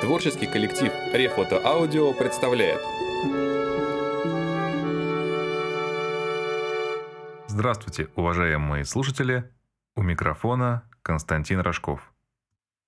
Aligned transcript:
Творческий 0.00 0.46
коллектив 0.46 0.92
Рефото 1.12 1.58
Аудио 1.64 2.12
представляет 2.12 2.80
Здравствуйте, 7.46 8.08
уважаемые 8.14 8.84
слушатели! 8.84 9.50
У 9.94 10.02
микрофона 10.02 10.88
Константин 11.00 11.60
Рожков. 11.60 12.12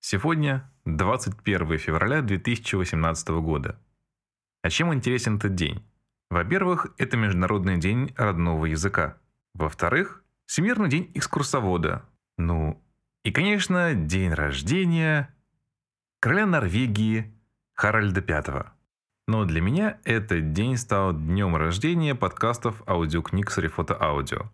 Сегодня 0.01 0.71
21 0.85 1.79
февраля 1.79 2.21
2018 2.21 3.29
года. 3.29 3.81
А 4.63 4.69
чем 4.69 4.93
интересен 4.93 5.37
этот 5.37 5.55
день? 5.55 5.83
Во-первых, 6.29 6.89
это 6.99 7.17
Международный 7.17 7.79
день 7.79 8.13
родного 8.17 8.67
языка. 8.67 9.17
Во-вторых, 9.55 10.23
Всемирный 10.49 10.89
день 10.89 11.11
экскурсовода. 11.15 12.05
Ну, 12.39 12.83
и, 13.23 13.31
конечно, 13.31 13.95
день 13.95 14.33
рождения 14.33 15.35
короля 16.21 16.47
Норвегии 16.47 17.33
Харальда 17.75 18.21
V. 18.21 18.73
Но 19.29 19.45
для 19.45 19.61
меня 19.61 19.99
этот 20.05 20.53
день 20.53 20.77
стал 20.77 21.13
днем 21.13 21.55
рождения 21.55 22.15
подкастов 22.15 22.83
аудиокниг 22.89 23.51
с 23.51 23.59
Аудио. 24.01 24.51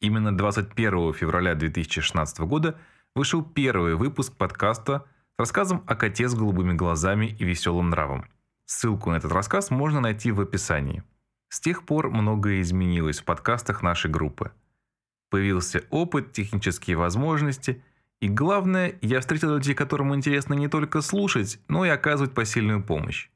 Именно 0.00 0.36
21 0.36 1.12
февраля 1.12 1.54
2016 1.54 2.38
года 2.40 2.78
вышел 3.14 3.42
первый 3.42 3.94
выпуск 3.94 4.34
подкаста 4.36 5.04
с 5.36 5.40
рассказом 5.40 5.84
о 5.86 5.96
коте 5.96 6.28
с 6.28 6.34
голубыми 6.34 6.72
глазами 6.72 7.26
и 7.26 7.44
веселым 7.44 7.90
нравом. 7.90 8.24
Ссылку 8.64 9.10
на 9.10 9.16
этот 9.16 9.32
рассказ 9.32 9.70
можно 9.70 10.00
найти 10.00 10.32
в 10.32 10.40
описании. 10.40 11.02
С 11.48 11.60
тех 11.60 11.84
пор 11.84 12.10
многое 12.10 12.62
изменилось 12.62 13.20
в 13.20 13.24
подкастах 13.24 13.82
нашей 13.82 14.10
группы. 14.10 14.50
Появился 15.28 15.84
опыт, 15.90 16.32
технические 16.32 16.96
возможности– 16.96 17.82
и 18.20 18.28
главное, 18.28 18.98
я 19.02 19.20
встретил 19.20 19.54
людей, 19.54 19.74
которым 19.74 20.14
интересно 20.14 20.54
не 20.54 20.68
только 20.68 21.02
слушать, 21.02 21.60
но 21.68 21.84
и 21.84 21.90
оказывать 21.90 22.32
посильную 22.32 22.82
помощь. 22.82 23.28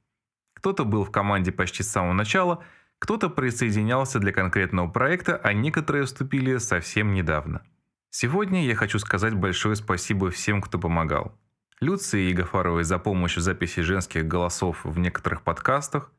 Кто-то 0.55 0.85
был 0.85 1.05
в 1.05 1.11
команде 1.11 1.53
почти 1.53 1.83
с 1.83 1.91
самого 1.91 2.15
начала, 2.15 2.65
кто-то 2.99 3.29
присоединялся 3.29 4.19
для 4.19 4.33
конкретного 4.33 4.89
проекта, 4.89 5.37
а 5.37 5.53
некоторые 5.53 6.05
вступили 6.05 6.57
совсем 6.59 7.13
недавно. 7.13 7.63
Сегодня 8.11 8.65
я 8.67 8.75
хочу 8.75 8.99
сказать 8.99 9.35
большое 9.35 9.77
спасибо 9.77 10.31
всем, 10.31 10.61
кто 10.61 10.79
помогал. 10.79 11.39
Люции 11.81 12.33
Гафаровой 12.33 12.85
за 12.85 12.99
помощь 12.99 13.37
в 13.37 13.41
записи 13.41 13.81
женских 13.81 14.27
голосов 14.27 14.81
в 14.85 14.99
некоторых 14.99 15.43
подкастах, 15.43 16.11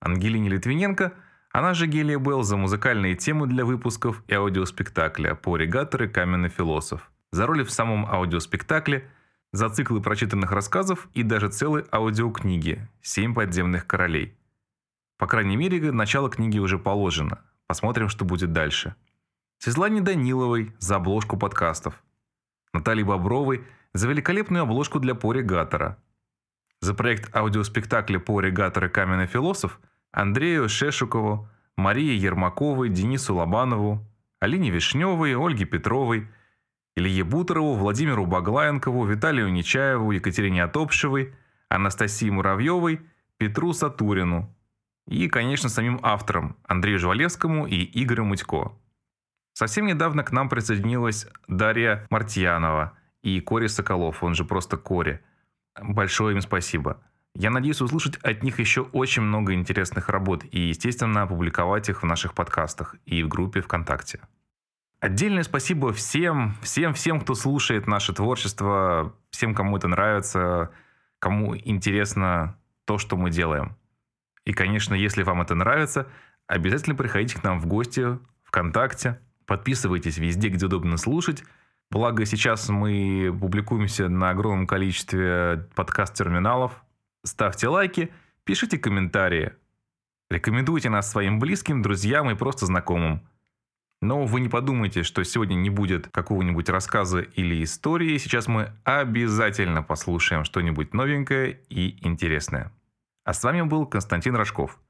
Ангелине 0.00 0.48
Литвиненко, 0.48 1.12
она 1.52 1.74
же 1.74 1.86
Гелия 1.86 2.18
Белл 2.18 2.42
за 2.42 2.56
музыкальные 2.56 3.16
темы 3.16 3.46
для 3.46 3.64
выпусков 3.64 4.22
и 4.28 4.34
аудиоспектакля 4.34 5.34
по 5.34 5.56
регаторы 5.56 6.08
«Каменный 6.08 6.48
философ», 6.48 7.10
за 7.32 7.46
роли 7.46 7.62
в 7.62 7.70
самом 7.70 8.06
аудиоспектакле, 8.06 9.08
за 9.52 9.68
циклы 9.68 10.00
прочитанных 10.00 10.52
рассказов 10.52 11.08
и 11.14 11.22
даже 11.22 11.48
целые 11.48 11.84
аудиокниги 11.92 12.88
«Семь 13.02 13.34
подземных 13.34 13.86
королей». 13.86 14.36
По 15.18 15.26
крайней 15.26 15.56
мере, 15.56 15.92
начало 15.92 16.30
книги 16.30 16.58
уже 16.58 16.78
положено. 16.78 17.40
Посмотрим, 17.66 18.08
что 18.08 18.24
будет 18.24 18.52
дальше. 18.52 18.94
Светлане 19.58 20.00
Даниловой 20.00 20.74
за 20.78 20.96
обложку 20.96 21.36
подкастов. 21.36 22.02
Наталье 22.72 23.04
Бобровой 23.04 23.64
за 23.92 24.08
великолепную 24.08 24.62
обложку 24.62 24.98
для 24.98 25.14
Пори 25.14 25.42
Гаттера. 25.42 25.98
За 26.80 26.94
проект 26.94 27.34
аудиоспектакля 27.36 28.18
Пори 28.18 28.50
Гаттер 28.50 28.86
и 28.86 28.88
Каменный 28.88 29.26
философ 29.26 29.78
Андрею 30.12 30.68
Шешукову, 30.68 31.48
Марии 31.76 32.16
Ермаковой, 32.16 32.88
Денису 32.88 33.34
Лобанову, 33.34 34.06
Алине 34.38 34.70
Вишневой, 34.70 35.36
Ольге 35.36 35.64
Петровой– 35.66 36.28
Илье 37.00 37.24
Бутерову, 37.24 37.74
Владимиру 37.76 38.26
Баглаенкову, 38.26 39.06
Виталию 39.06 39.50
Нечаеву, 39.50 40.12
Екатерине 40.12 40.64
Отопшевой, 40.64 41.34
Анастасии 41.70 42.28
Муравьевой, 42.28 43.00
Петру 43.38 43.72
Сатурину 43.72 44.54
и, 45.06 45.26
конечно, 45.28 45.70
самим 45.70 45.98
авторам 46.02 46.56
Андрею 46.64 46.98
Жвалевскому 46.98 47.66
и 47.66 48.02
Игорю 48.02 48.26
Мутько. 48.26 48.72
Совсем 49.54 49.86
недавно 49.86 50.22
к 50.22 50.30
нам 50.30 50.50
присоединилась 50.50 51.26
Дарья 51.48 52.06
Мартьянова 52.10 52.92
и 53.22 53.40
Кори 53.40 53.68
Соколов, 53.68 54.22
он 54.22 54.34
же 54.34 54.44
просто 54.44 54.76
Кори. 54.76 55.22
Большое 55.80 56.34
им 56.34 56.42
спасибо. 56.42 57.02
Я 57.34 57.48
надеюсь 57.50 57.80
услышать 57.80 58.16
от 58.18 58.42
них 58.42 58.58
еще 58.58 58.82
очень 58.82 59.22
много 59.22 59.54
интересных 59.54 60.10
работ 60.10 60.44
и, 60.50 60.60
естественно, 60.60 61.22
опубликовать 61.22 61.88
их 61.88 62.02
в 62.02 62.06
наших 62.06 62.34
подкастах 62.34 62.96
и 63.06 63.22
в 63.22 63.28
группе 63.28 63.62
ВКонтакте. 63.62 64.20
Отдельное 65.00 65.44
спасибо 65.44 65.94
всем, 65.94 66.56
всем, 66.60 66.92
всем, 66.92 67.20
кто 67.20 67.34
слушает 67.34 67.86
наше 67.86 68.12
творчество, 68.12 69.14
всем, 69.30 69.54
кому 69.54 69.78
это 69.78 69.88
нравится, 69.88 70.70
кому 71.18 71.56
интересно 71.56 72.58
то, 72.84 72.98
что 72.98 73.16
мы 73.16 73.30
делаем. 73.30 73.76
И, 74.44 74.52
конечно, 74.52 74.94
если 74.94 75.22
вам 75.22 75.40
это 75.40 75.54
нравится, 75.54 76.06
обязательно 76.46 76.94
приходите 76.94 77.38
к 77.38 77.42
нам 77.42 77.60
в 77.60 77.66
гости 77.66 78.18
ВКонтакте, 78.44 79.18
подписывайтесь 79.46 80.18
везде, 80.18 80.48
где 80.48 80.66
удобно 80.66 80.98
слушать. 80.98 81.44
Благо, 81.90 82.26
сейчас 82.26 82.68
мы 82.68 83.34
публикуемся 83.40 84.10
на 84.10 84.30
огромном 84.30 84.66
количестве 84.66 85.66
подкаст-терминалов. 85.74 86.84
Ставьте 87.24 87.68
лайки, 87.68 88.12
пишите 88.44 88.78
комментарии. 88.78 89.54
Рекомендуйте 90.28 90.90
нас 90.90 91.10
своим 91.10 91.38
близким, 91.38 91.80
друзьям 91.80 92.30
и 92.30 92.34
просто 92.34 92.66
знакомым. 92.66 93.26
Но 94.10 94.24
вы 94.24 94.40
не 94.40 94.48
подумайте, 94.48 95.04
что 95.04 95.22
сегодня 95.22 95.54
не 95.54 95.70
будет 95.70 96.08
какого-нибудь 96.08 96.68
рассказа 96.68 97.20
или 97.20 97.62
истории. 97.62 98.18
Сейчас 98.18 98.48
мы 98.48 98.72
обязательно 98.82 99.84
послушаем 99.84 100.42
что-нибудь 100.42 100.94
новенькое 100.94 101.60
и 101.68 101.96
интересное. 102.04 102.72
А 103.24 103.32
с 103.32 103.44
вами 103.44 103.62
был 103.62 103.86
Константин 103.86 104.34
Рожков. 104.34 104.80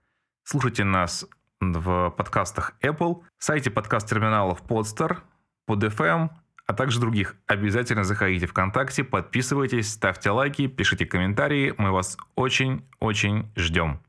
Слушайте 0.43 0.85
нас 0.85 1.27
в 1.61 2.15
подкастах 2.17 2.73
Apple, 2.81 3.21
сайте 3.37 3.71
подкаст-терминалов 3.71 4.63
Podster, 4.67 5.19
PodFM, 5.69 6.31
а 6.67 6.73
также 6.73 6.99
других. 6.99 7.37
Обязательно 7.47 8.05
заходите 8.05 8.47
ВКонтакте, 8.47 9.05
подписывайтесь, 9.05 9.91
ставьте 9.91 10.31
лайки, 10.31 10.67
пишите 10.67 11.05
комментарии. 11.05 11.75
Мы 11.77 11.91
вас 11.91 12.17
очень-очень 12.37 13.53
ждем. 13.55 14.01